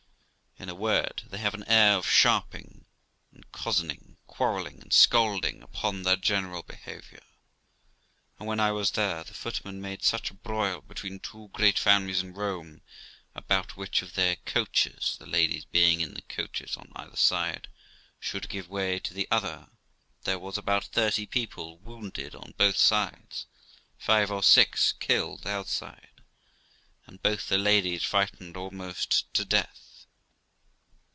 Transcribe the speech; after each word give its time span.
In 0.59 0.69
a 0.69 0.75
word, 0.75 1.23
they 1.25 1.39
have 1.39 1.55
an 1.55 1.63
air 1.63 1.95
of 1.97 2.05
sharping 2.07 2.85
and 3.33 3.51
cozen 3.51 3.89
ing, 3.89 4.17
quarrelling 4.27 4.79
and 4.79 4.93
scolding, 4.93 5.63
upon 5.63 6.03
their 6.03 6.17
general 6.17 6.61
behaviour; 6.61 7.23
and, 8.37 8.47
when 8.47 8.59
I 8.59 8.71
was 8.71 8.91
there, 8.91 9.23
the 9.23 9.33
footmen 9.33 9.81
made 9.81 10.03
such 10.03 10.29
a 10.29 10.35
broil 10.35 10.81
between 10.81 11.19
two 11.19 11.49
great 11.53 11.79
families 11.79 12.21
in 12.21 12.35
Rome, 12.35 12.83
about 13.33 13.75
which 13.75 14.03
of 14.03 14.13
their 14.13 14.35
coaches 14.45 15.15
(the 15.17 15.25
ladies 15.25 15.65
being 15.65 15.99
in 15.99 16.13
the 16.13 16.21
coaches 16.21 16.77
on 16.77 16.91
either 16.95 17.17
side) 17.17 17.67
should 18.19 18.47
give 18.47 18.69
way 18.69 18.99
to 18.99 19.15
the 19.15 19.27
other, 19.31 19.61
that 19.67 20.23
there 20.25 20.39
was 20.39 20.59
about 20.59 20.85
thirty 20.85 21.25
people 21.25 21.79
wounded 21.79 22.35
on 22.35 22.53
both 22.55 22.77
sides, 22.77 23.47
five 23.97 24.29
or 24.29 24.43
six 24.43 24.91
killed 24.99 25.47
outside, 25.47 26.21
and 27.07 27.23
both 27.23 27.47
the 27.49 27.57
ladies 27.57 28.03
frighted 28.03 28.55
almost 28.55 29.33
to 29.33 29.43
death. 29.43 29.87